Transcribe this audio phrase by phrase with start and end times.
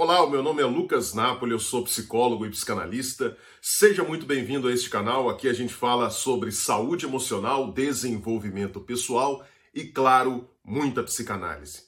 [0.00, 3.36] Olá, o meu nome é Lucas Napoli, eu sou psicólogo e psicanalista.
[3.60, 5.28] Seja muito bem-vindo a este canal.
[5.28, 11.82] Aqui a gente fala sobre saúde emocional, desenvolvimento pessoal e, claro, muita psicanálise.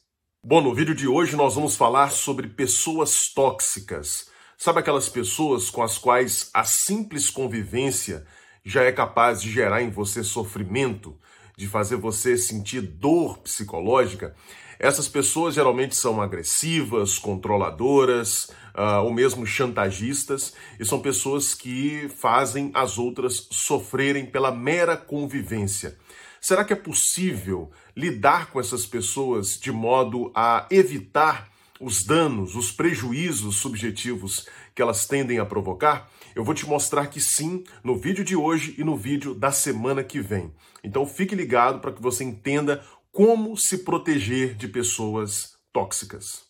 [0.45, 4.29] Bom, no vídeo de hoje nós vamos falar sobre pessoas tóxicas.
[4.59, 8.27] Sabe aquelas pessoas com as quais a simples convivência
[8.65, 11.17] já é capaz de gerar em você sofrimento,
[11.57, 14.35] de fazer você sentir dor psicológica?
[14.83, 18.45] Essas pessoas geralmente são agressivas, controladoras
[18.75, 25.99] uh, ou mesmo chantagistas, e são pessoas que fazem as outras sofrerem pela mera convivência.
[26.41, 32.73] Será que é possível lidar com essas pessoas de modo a evitar os danos, os
[32.73, 36.11] prejuízos subjetivos que elas tendem a provocar?
[36.35, 40.03] Eu vou te mostrar que sim no vídeo de hoje e no vídeo da semana
[40.03, 40.51] que vem.
[40.83, 46.45] Então fique ligado para que você entenda como se proteger de pessoas tóxicas.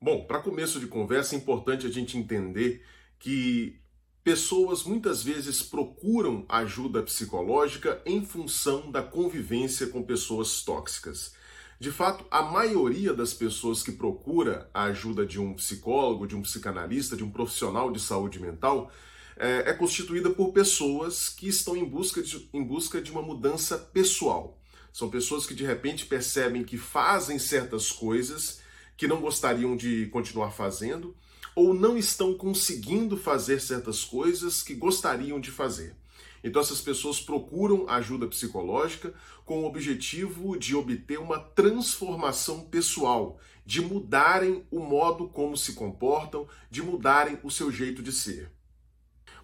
[0.00, 2.84] Bom, para começo de conversa, é importante a gente entender
[3.18, 3.80] que
[4.22, 11.34] pessoas muitas vezes procuram ajuda psicológica em função da convivência com pessoas tóxicas.
[11.78, 16.42] De fato, a maioria das pessoas que procura a ajuda de um psicólogo, de um
[16.42, 18.90] psicanalista, de um profissional de saúde mental
[19.36, 23.76] é, é constituída por pessoas que estão em busca, de, em busca de uma mudança
[23.76, 24.60] pessoal.
[24.94, 28.60] São pessoas que de repente percebem que fazem certas coisas
[28.96, 31.16] que não gostariam de continuar fazendo
[31.52, 35.96] ou não estão conseguindo fazer certas coisas que gostariam de fazer.
[36.44, 39.12] Então essas pessoas procuram ajuda psicológica
[39.44, 46.46] com o objetivo de obter uma transformação pessoal, de mudarem o modo como se comportam,
[46.70, 48.48] de mudarem o seu jeito de ser.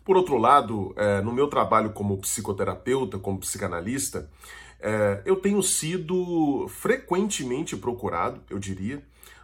[0.04, 4.30] Por outro lado, é, no meu trabalho como psicoterapeuta, como psicanalista,
[4.80, 9.02] é, eu tenho sido frequentemente procurado, eu diria,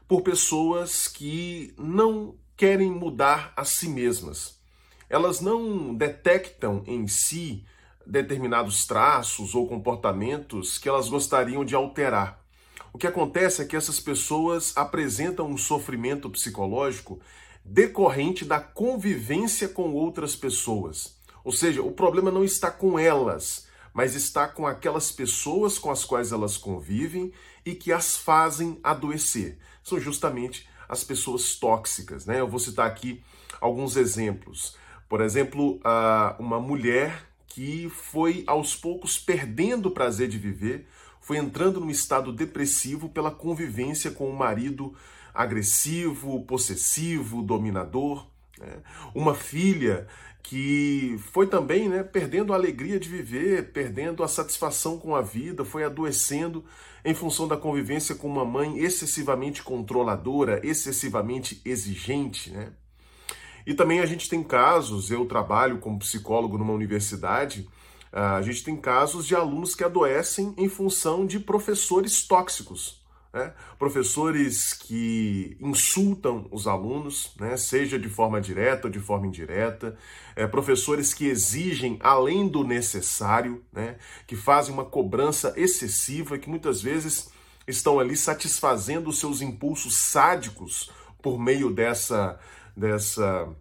[0.09, 4.59] por pessoas que não querem mudar a si mesmas.
[5.09, 7.65] Elas não detectam em si
[8.07, 12.45] determinados traços ou comportamentos que elas gostariam de alterar.
[12.93, 17.21] O que acontece é que essas pessoas apresentam um sofrimento psicológico
[17.65, 21.17] decorrente da convivência com outras pessoas.
[21.45, 23.66] Ou seja, o problema não está com elas,
[23.97, 27.33] mas está com aquelas pessoas com as quais elas convivem
[27.65, 29.57] e que as fazem adoecer.
[29.83, 32.27] São justamente as pessoas tóxicas.
[32.27, 32.39] Né?
[32.39, 33.23] Eu vou citar aqui
[33.59, 34.77] alguns exemplos.
[35.09, 35.81] Por exemplo,
[36.39, 40.87] uma mulher que foi aos poucos perdendo o prazer de viver,
[41.19, 44.95] foi entrando num estado depressivo pela convivência com um marido
[45.33, 48.27] agressivo, possessivo, dominador.
[48.59, 48.77] Né?
[49.15, 50.07] Uma filha
[50.49, 55.65] que foi também né, perdendo a alegria de viver, perdendo a satisfação com a vida,
[55.65, 56.65] foi adoecendo
[57.05, 62.51] em função da convivência com uma mãe excessivamente controladora, excessivamente exigente.
[62.53, 62.73] Né?
[63.67, 67.69] E também a gente tem casos, eu trabalho como psicólogo numa universidade,
[68.13, 73.05] a gente tem casos de alunos que adoecem em função de professores tóxicos.
[73.37, 73.53] Né?
[73.79, 77.55] Professores que insultam os alunos, né?
[77.59, 79.95] seja de forma direta ou de forma indireta,
[80.35, 83.97] é, professores que exigem além do necessário, né?
[84.27, 87.31] que fazem uma cobrança excessiva, que muitas vezes
[87.69, 92.41] estão ali satisfazendo os seus impulsos sádicos por meio dessa,
[92.75, 93.55] dessa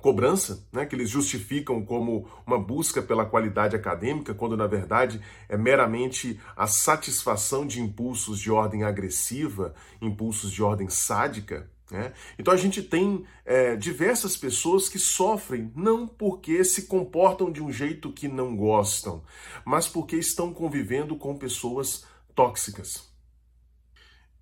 [0.00, 5.56] cobrança, né, que eles justificam como uma busca pela qualidade acadêmica, quando na verdade é
[5.56, 11.70] meramente a satisfação de impulsos de ordem agressiva, impulsos de ordem sádica.
[11.90, 12.12] Né?
[12.38, 17.72] Então a gente tem é, diversas pessoas que sofrem não porque se comportam de um
[17.72, 19.22] jeito que não gostam,
[19.64, 23.10] mas porque estão convivendo com pessoas tóxicas.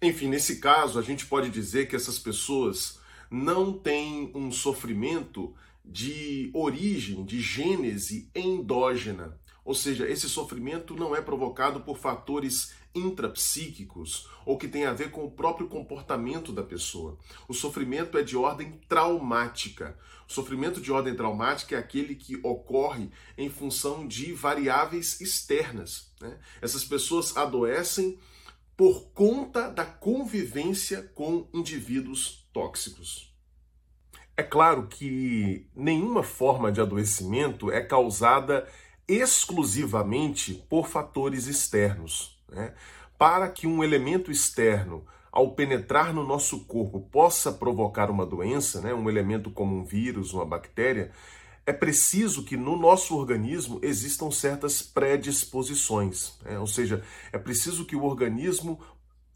[0.01, 2.98] Enfim, nesse caso, a gente pode dizer que essas pessoas
[3.31, 9.39] não tem um sofrimento de origem, de gênese endógena.
[9.65, 15.11] Ou seja, esse sofrimento não é provocado por fatores intrapsíquicos ou que tem a ver
[15.11, 17.19] com o próprio comportamento da pessoa.
[17.47, 19.99] O sofrimento é de ordem traumática.
[20.29, 26.11] O sofrimento de ordem traumática é aquele que ocorre em função de variáveis externas.
[26.21, 26.39] Né?
[26.61, 28.19] Essas pessoas adoecem
[28.79, 33.35] por conta da convivência com indivíduos tóxicos.
[34.37, 38.69] É claro que nenhuma forma de adoecimento é causada
[39.09, 42.41] exclusivamente por fatores externos.
[42.49, 42.73] Né?
[43.19, 48.95] Para que um elemento externo, ao penetrar no nosso corpo, possa provocar uma doença, né?
[48.95, 51.11] um elemento como um vírus, uma bactéria,
[51.69, 56.59] é preciso que no nosso organismo existam certas predisposições, né?
[56.59, 58.81] ou seja, é preciso que o organismo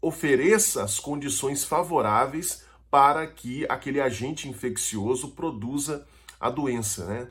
[0.01, 6.07] ofereça as condições favoráveis para que aquele agente infeccioso produza
[6.39, 7.27] a doença, né?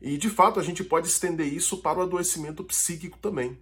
[0.00, 3.58] E de fato a gente pode estender isso para o adoecimento psíquico também.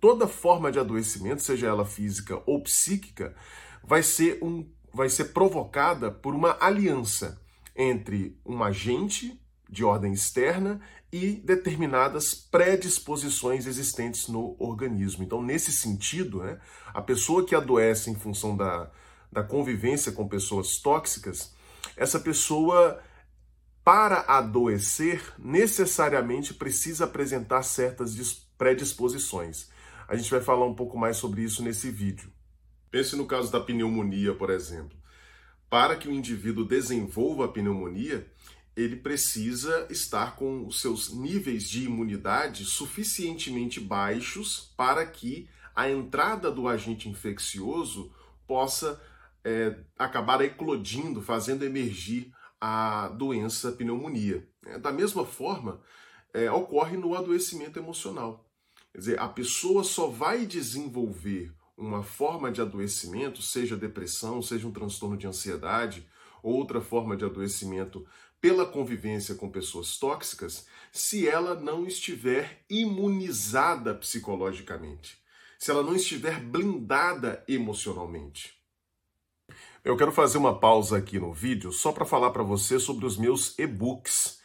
[0.00, 3.36] Toda forma de adoecimento, seja ela física ou psíquica,
[3.84, 7.38] vai ser, um, vai ser provocada por uma aliança
[7.76, 10.80] entre um agente de ordem externa
[11.12, 15.24] e determinadas predisposições existentes no organismo.
[15.24, 16.58] Então, nesse sentido, né,
[16.92, 18.90] a pessoa que adoece em função da,
[19.30, 21.54] da convivência com pessoas tóxicas,
[21.96, 23.00] essa pessoa,
[23.84, 28.14] para adoecer, necessariamente precisa apresentar certas
[28.56, 29.68] predisposições.
[30.06, 32.30] A gente vai falar um pouco mais sobre isso nesse vídeo.
[32.90, 34.96] Pense no caso da pneumonia, por exemplo.
[35.68, 38.26] Para que o indivíduo desenvolva a pneumonia,
[38.78, 46.48] ele precisa estar com os seus níveis de imunidade suficientemente baixos para que a entrada
[46.48, 48.12] do agente infeccioso
[48.46, 49.02] possa
[49.44, 54.48] é, acabar eclodindo, fazendo emergir a doença pneumonia.
[54.64, 55.80] É, da mesma forma,
[56.32, 58.48] é, ocorre no adoecimento emocional.
[58.92, 64.72] Quer dizer, a pessoa só vai desenvolver uma forma de adoecimento, seja depressão, seja um
[64.72, 66.06] transtorno de ansiedade,
[66.42, 68.06] outra forma de adoecimento
[68.40, 75.18] pela convivência com pessoas tóxicas, se ela não estiver imunizada psicologicamente,
[75.58, 78.54] se ela não estiver blindada emocionalmente.
[79.84, 83.16] Eu quero fazer uma pausa aqui no vídeo só para falar para você sobre os
[83.16, 84.38] meus e-books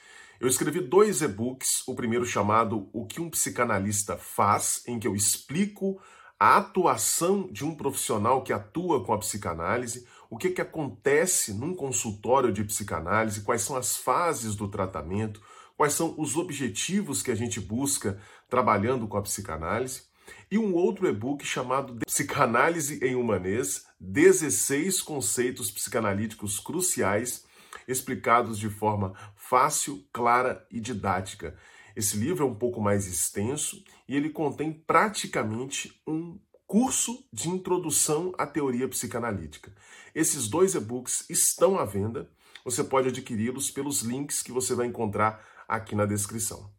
[0.44, 5.16] eu escrevi dois e-books, o primeiro chamado O que um psicanalista faz, em que eu
[5.16, 6.02] explico
[6.38, 11.76] a atuação de um profissional que atua com a psicanálise, o que, que acontece num
[11.76, 15.40] consultório de psicanálise, quais são as fases do tratamento,
[15.78, 18.20] quais são os objetivos que a gente busca
[18.50, 20.02] trabalhando com a psicanálise,
[20.50, 27.46] e um outro e-book chamado Psicanálise em Humanês, 16 conceitos psicanalíticos cruciais
[27.88, 31.56] explicados de forma fácil, clara e didática.
[31.96, 36.40] Esse livro é um pouco mais extenso e ele contém praticamente um
[36.74, 39.72] curso de introdução à teoria psicanalítica.
[40.16, 42.28] Esses dois e-books estão à venda.
[42.66, 46.74] Você pode adquiri-los pelos links que você vai encontrar aqui na descrição.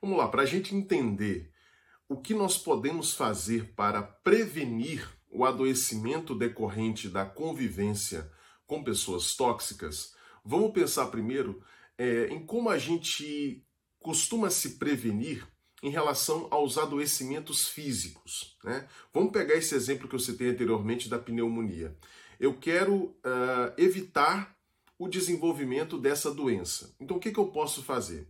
[0.00, 1.52] Vamos lá, para a gente entender
[2.08, 8.32] o que nós podemos fazer para prevenir o adoecimento decorrente da convivência
[8.66, 10.16] com pessoas tóxicas,
[10.48, 11.60] Vamos pensar primeiro
[11.98, 13.66] é, em como a gente
[13.98, 15.44] costuma se prevenir
[15.86, 18.58] em relação aos adoecimentos físicos.
[18.64, 18.88] Né?
[19.14, 21.96] Vamos pegar esse exemplo que eu citei anteriormente da pneumonia.
[22.40, 24.56] Eu quero uh, evitar
[24.98, 26.92] o desenvolvimento dessa doença.
[26.98, 28.26] Então, o que, que eu posso fazer?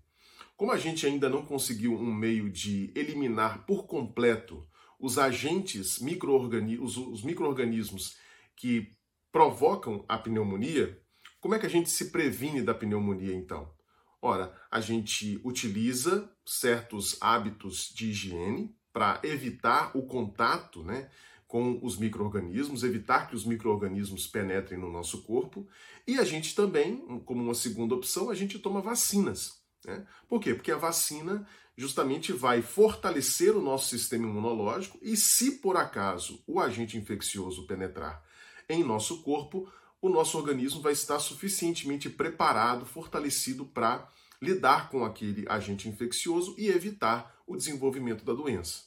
[0.55, 4.63] Como a gente ainda não conseguiu um meio de eliminar por completo
[5.01, 8.19] os agentes microorganismos, os microorganismos
[8.55, 8.93] que
[9.33, 11.01] provocam a pneumonia,
[11.41, 13.75] como é que a gente se previne da pneumonia então?
[14.21, 21.11] Ora, a gente utiliza certos hábitos de higiene para evitar o contato né,
[21.47, 25.69] com os micro-organismos, evitar que os micro-organismos penetrem no nosso corpo.
[26.07, 29.61] E a gente também, como uma segunda opção, a gente toma vacinas.
[29.85, 30.07] Né?
[30.29, 30.55] Por quê?
[30.55, 31.47] Porque a vacina
[31.77, 38.25] justamente vai fortalecer o nosso sistema imunológico e, se por acaso o agente infeccioso penetrar
[38.69, 39.71] em nosso corpo,
[40.01, 44.09] o nosso organismo vai estar suficientemente preparado, fortalecido para
[44.41, 48.85] lidar com aquele agente infeccioso e evitar o desenvolvimento da doença.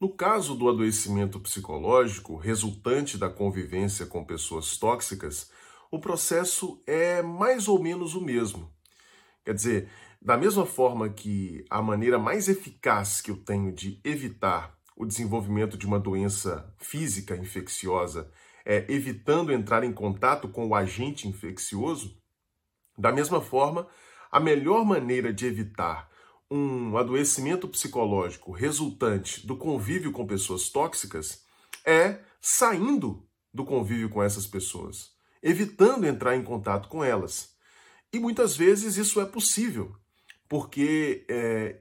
[0.00, 5.50] No caso do adoecimento psicológico resultante da convivência com pessoas tóxicas,
[5.90, 8.72] o processo é mais ou menos o mesmo.
[9.44, 9.90] Quer dizer,
[10.20, 15.78] da mesma forma que a maneira mais eficaz que eu tenho de evitar o desenvolvimento
[15.78, 18.30] de uma doença física infecciosa
[18.66, 22.20] é, evitando entrar em contato com o agente infeccioso,
[22.98, 23.88] da mesma forma,
[24.30, 26.10] a melhor maneira de evitar
[26.50, 31.46] um adoecimento psicológico resultante do convívio com pessoas tóxicas
[31.82, 37.54] é saindo do convívio com essas pessoas, evitando entrar em contato com elas.
[38.12, 39.96] E muitas vezes isso é possível,
[40.46, 41.78] porque é,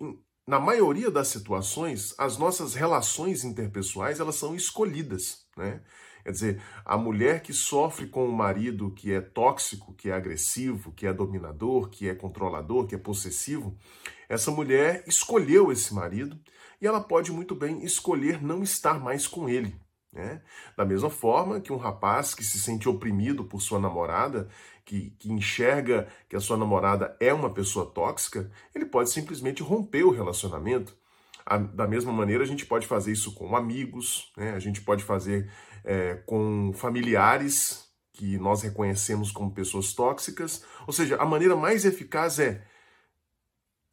[0.49, 5.81] na maioria das situações as nossas relações interpessoais elas são escolhidas, né?
[6.23, 10.91] Quer dizer, a mulher que sofre com o marido que é tóxico, que é agressivo,
[10.91, 13.77] que é dominador, que é controlador, que é possessivo,
[14.27, 16.37] essa mulher escolheu esse marido
[16.81, 19.79] e ela pode muito bem escolher não estar mais com ele.
[20.11, 20.41] Né?
[20.75, 24.49] Da mesma forma que um rapaz que se sente oprimido por sua namorada,
[24.89, 30.03] que, que enxerga que a sua namorada é uma pessoa tóxica, ele pode simplesmente romper
[30.03, 30.97] o relacionamento.
[31.45, 34.55] A, da mesma maneira, a gente pode fazer isso com amigos, né?
[34.55, 35.47] a gente pode fazer
[35.83, 40.63] é, com familiares que nós reconhecemos como pessoas tóxicas.
[40.87, 42.65] Ou seja, a maneira mais eficaz é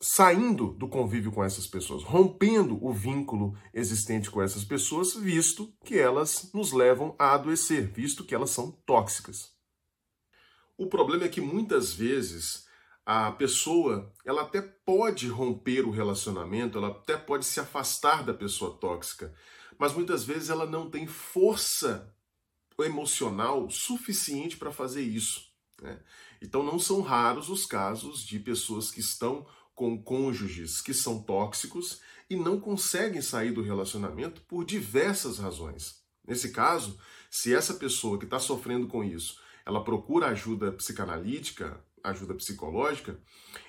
[0.01, 5.99] saindo do convívio com essas pessoas, rompendo o vínculo existente com essas pessoas, visto que
[5.99, 9.56] elas nos levam a adoecer, visto que elas são tóxicas.
[10.77, 12.67] O problema é que muitas vezes
[13.05, 18.77] a pessoa, ela até pode romper o relacionamento, ela até pode se afastar da pessoa
[18.77, 19.33] tóxica,
[19.79, 22.13] mas muitas vezes ela não tem força
[22.81, 25.49] emocional suficiente para fazer isso.
[25.81, 26.01] Né?
[26.43, 32.01] Então não são raros os casos de pessoas que estão com cônjuges que são tóxicos
[32.29, 36.03] e não conseguem sair do relacionamento por diversas razões.
[36.27, 36.99] Nesse caso,
[37.31, 43.19] se essa pessoa que está sofrendo com isso, ela procura ajuda psicanalítica, ajuda psicológica,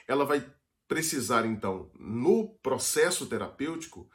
[0.07, 0.47] ela vai
[0.87, 4.07] precisar então, no processo terapêutico,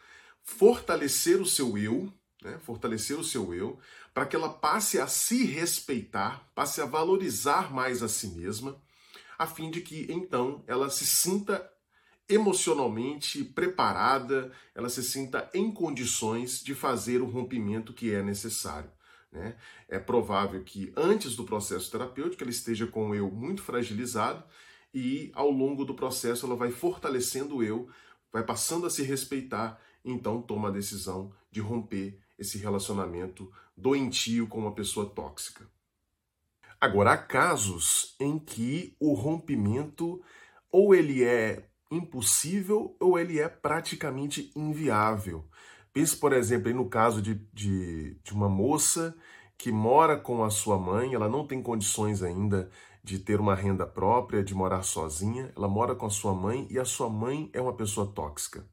[0.42, 2.58] fortalecer o seu eu, né?
[2.62, 3.78] fortalecer o seu eu,
[4.14, 8.80] para que ela passe a se respeitar, passe a valorizar mais a si mesma,
[9.38, 11.68] a fim de que então ela se sinta
[12.28, 18.90] emocionalmente preparada, ela se sinta em condições de fazer o rompimento que é necessário.
[19.32, 19.56] Né?
[19.88, 24.44] É provável que antes do processo terapêutico ela esteja com o eu muito fragilizado
[24.92, 27.88] e ao longo do processo ela vai fortalecendo o eu,
[28.30, 34.46] vai passando a se respeitar e então toma a decisão de romper esse relacionamento doentio
[34.46, 35.66] com uma pessoa tóxica.
[36.80, 40.20] Agora, há casos em que o rompimento
[40.70, 45.44] ou ele é impossível ou ele é praticamente inviável.
[45.92, 49.14] Pense, por exemplo, no caso de, de, de uma moça
[49.58, 52.70] que mora com a sua mãe, ela não tem condições ainda
[53.04, 56.78] de ter uma renda própria, de morar sozinha, ela mora com a sua mãe e
[56.78, 58.64] a sua mãe é uma pessoa tóxica.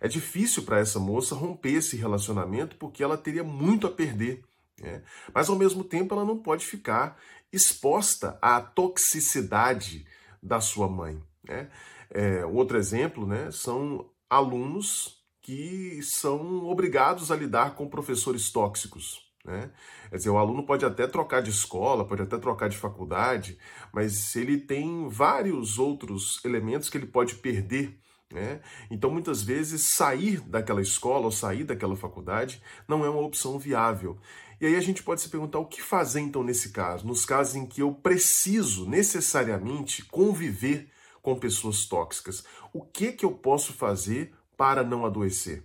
[0.00, 4.42] É difícil para essa moça romper esse relacionamento porque ela teria muito a perder.
[4.80, 5.02] Né?
[5.34, 7.18] Mas ao mesmo tempo ela não pode ficar
[7.52, 10.06] exposta à toxicidade
[10.42, 11.22] da sua mãe.
[11.42, 11.68] Né?
[12.10, 15.17] É, outro exemplo né, são alunos
[15.48, 19.26] que são obrigados a lidar com professores tóxicos.
[19.42, 19.70] Né?
[20.10, 23.56] Quer dizer, o aluno pode até trocar de escola, pode até trocar de faculdade,
[23.90, 27.98] mas ele tem vários outros elementos que ele pode perder.
[28.30, 28.60] Né?
[28.90, 34.18] Então, muitas vezes, sair daquela escola ou sair daquela faculdade não é uma opção viável.
[34.60, 37.56] E aí a gente pode se perguntar o que fazer então nesse caso, nos casos
[37.56, 40.90] em que eu preciso necessariamente conviver
[41.22, 42.44] com pessoas tóxicas.
[42.70, 45.64] O que que eu posso fazer para não adoecer?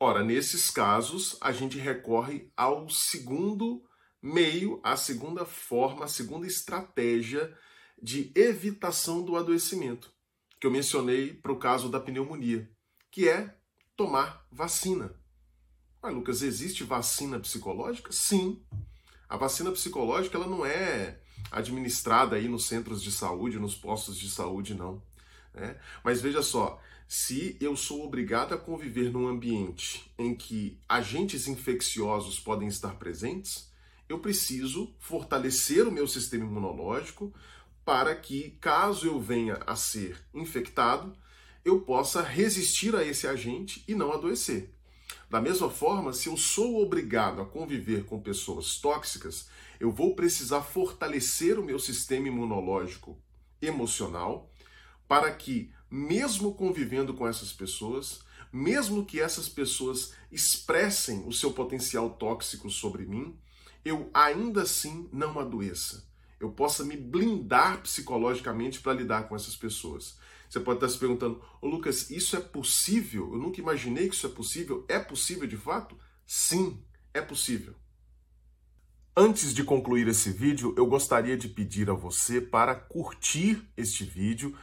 [0.00, 3.84] Ora, nesses casos, a gente recorre ao segundo
[4.20, 7.54] meio, a segunda forma, a segunda estratégia
[8.02, 10.10] de evitação do adoecimento,
[10.58, 12.68] que eu mencionei para o caso da pneumonia,
[13.10, 13.54] que é
[13.94, 15.14] tomar vacina.
[16.02, 18.10] Mas, Lucas, existe vacina psicológica?
[18.10, 18.64] Sim.
[19.28, 24.30] A vacina psicológica ela não é administrada aí nos centros de saúde, nos postos de
[24.30, 25.02] saúde, não.
[25.56, 25.76] Né?
[26.04, 32.38] Mas veja só, se eu sou obrigado a conviver num ambiente em que agentes infecciosos
[32.38, 33.72] podem estar presentes,
[34.08, 37.32] eu preciso fortalecer o meu sistema imunológico
[37.84, 41.16] para que, caso eu venha a ser infectado,
[41.64, 44.72] eu possa resistir a esse agente e não adoecer.
[45.30, 49.48] Da mesma forma, se eu sou obrigado a conviver com pessoas tóxicas,
[49.80, 53.16] eu vou precisar fortalecer o meu sistema imunológico
[53.60, 54.50] emocional
[55.08, 58.20] para que, mesmo convivendo com essas pessoas,
[58.52, 63.38] mesmo que essas pessoas expressem o seu potencial tóxico sobre mim,
[63.84, 66.04] eu ainda assim não adoeça.
[66.40, 70.18] Eu possa me blindar psicologicamente para lidar com essas pessoas.
[70.48, 73.32] Você pode estar se perguntando, oh, Lucas, isso é possível?
[73.32, 74.84] Eu nunca imaginei que isso é possível.
[74.88, 75.96] É possível de fato?
[76.26, 76.82] Sim,
[77.12, 77.74] é possível.
[79.16, 84.54] Antes de concluir esse vídeo, eu gostaria de pedir a você para curtir este vídeo,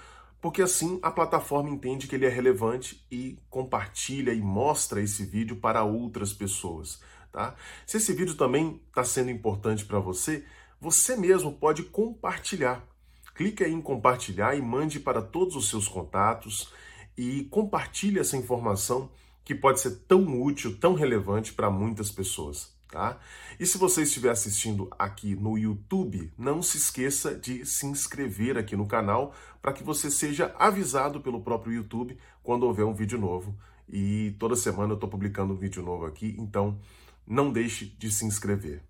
[0.43, 5.55] porque assim a plataforma entende que ele é relevante e compartilha e mostra esse vídeo
[5.55, 7.00] para outras pessoas.
[7.31, 7.55] Tá?
[7.88, 10.43] Se esse vídeo também está sendo importante para você,
[10.81, 12.85] você mesmo pode compartilhar.
[13.33, 16.73] Clique aí em compartilhar e mande para todos os seus contatos
[17.17, 19.09] e compartilhe essa informação
[19.45, 22.75] que pode ser tão útil, tão relevante para muitas pessoas.
[22.93, 23.19] Tá?
[23.59, 28.75] E se você estiver assistindo aqui no YouTube, não se esqueça de se inscrever aqui
[28.75, 29.33] no canal
[29.63, 33.57] para que você seja avisado pelo próprio YouTube quando houver um vídeo novo.
[33.89, 36.79] E toda semana eu estou publicando um vídeo novo aqui, então
[37.25, 38.83] não deixe de se inscrever.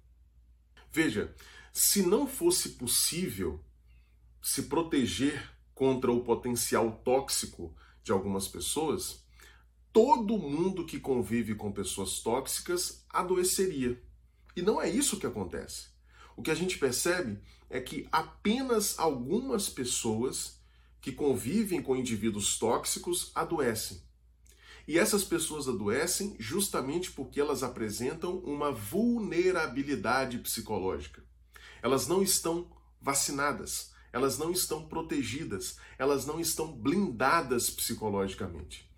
[0.92, 1.34] Veja,
[1.72, 3.64] se não fosse possível
[4.42, 9.23] se proteger contra o potencial tóxico de algumas pessoas,
[9.94, 14.02] todo mundo que convive com pessoas tóxicas adoeceria.
[14.56, 15.94] E não é isso que acontece.
[16.36, 20.60] o que a gente percebe é que apenas algumas pessoas
[21.00, 24.02] que convivem com indivíduos tóxicos adoecem.
[24.88, 31.24] E essas pessoas adoecem justamente porque elas apresentam uma vulnerabilidade psicológica.
[31.84, 32.68] Elas não estão
[33.00, 38.92] vacinadas, elas não estão protegidas, elas não estão blindadas psicologicamente.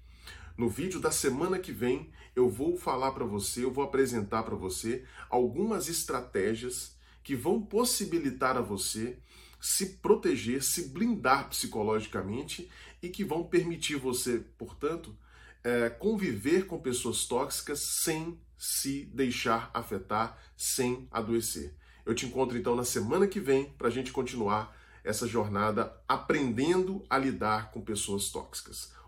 [0.57, 4.55] No vídeo da semana que vem, eu vou falar para você, eu vou apresentar para
[4.55, 9.17] você algumas estratégias que vão possibilitar a você
[9.59, 12.69] se proteger, se blindar psicologicamente
[13.01, 15.17] e que vão permitir você, portanto,
[15.62, 21.74] é, conviver com pessoas tóxicas sem se deixar afetar, sem adoecer.
[22.05, 27.05] Eu te encontro então na semana que vem para a gente continuar essa jornada aprendendo
[27.09, 28.93] a lidar com pessoas tóxicas.